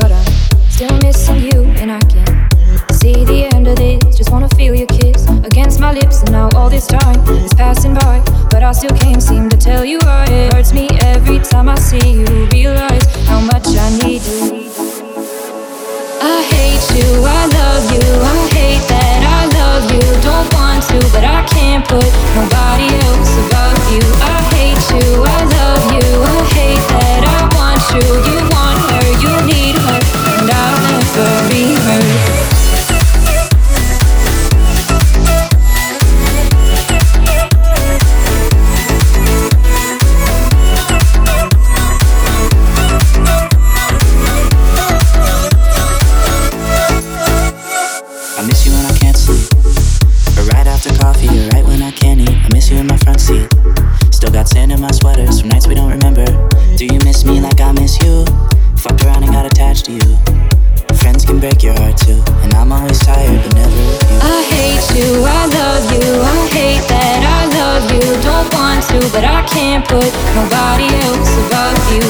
but 0.00 0.10
I'm 0.12 0.70
still 0.70 0.96
missing 1.02 1.40
you, 1.52 1.64
and 1.80 1.92
I 1.92 2.00
can't 2.00 2.92
see 2.92 3.24
the 3.24 3.48
end 3.54 3.66
of 3.68 3.76
this. 3.76 4.16
Just 4.16 4.30
wanna 4.30 4.48
feel 4.56 4.74
your 4.74 4.86
kiss 4.86 5.28
against 5.44 5.78
my 5.80 5.92
lips, 5.92 6.22
and 6.22 6.32
now 6.32 6.48
all 6.56 6.70
this 6.70 6.86
time 6.86 7.20
is 7.44 7.52
passing 7.54 7.94
by, 7.94 8.22
but 8.50 8.62
I 8.62 8.72
still 8.72 8.96
can't 8.96 9.22
seem 9.22 9.48
to 9.50 9.56
tell 9.56 9.84
you 9.84 9.98
why. 10.02 10.24
It 10.24 10.54
hurts 10.54 10.72
me 10.72 10.88
every 11.02 11.38
time 11.38 11.68
I 11.68 11.76
see 11.76 12.12
you. 12.20 12.48
Realize 12.52 12.99
after 50.80 50.98
coffee, 50.98 51.28
or 51.28 51.48
right 51.48 51.64
when 51.66 51.82
I 51.82 51.90
can't 51.90 52.20
eat. 52.20 52.30
I 52.30 52.48
miss 52.54 52.70
you 52.70 52.78
in 52.78 52.86
my 52.86 52.96
front 52.96 53.20
seat. 53.20 53.48
Still 54.10 54.30
got 54.32 54.48
sand 54.48 54.72
in 54.72 54.80
my 54.80 54.90
sweaters 54.90 55.40
from 55.40 55.50
nights 55.50 55.66
we 55.66 55.74
don't 55.74 55.90
remember. 55.90 56.24
Do 56.76 56.86
you 56.86 56.98
miss 57.04 57.24
me 57.24 57.38
like 57.38 57.60
I 57.60 57.72
miss 57.72 58.00
you? 58.02 58.24
Fucked 58.78 59.04
around 59.04 59.24
and 59.24 59.32
got 59.32 59.44
attached 59.44 59.84
to 59.86 59.92
you. 59.92 60.16
Friends 60.96 61.26
can 61.26 61.38
break 61.38 61.62
your 61.62 61.74
heart 61.74 61.98
too, 61.98 62.22
and 62.40 62.54
I'm 62.54 62.72
always 62.72 62.98
tired, 63.00 63.42
but 63.44 63.54
never 63.56 63.76
with 63.76 64.02
you. 64.08 64.18
I 64.22 64.42
hate 64.48 64.88
you, 64.96 65.24
I 65.24 65.46
love 65.52 65.84
you, 65.92 66.06
I 66.16 66.48
hate 66.48 66.88
that 66.88 67.20
I 67.28 67.40
love 67.60 67.84
you. 67.92 68.00
Don't 68.24 68.48
want 68.54 68.82
to, 68.88 69.00
but 69.12 69.24
I 69.24 69.44
can't 69.52 69.84
put 69.84 70.08
nobody 70.32 70.88
else 71.04 71.28
above 71.44 71.76
you. 71.92 72.09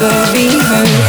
never 0.00 0.32
be. 0.32 1.03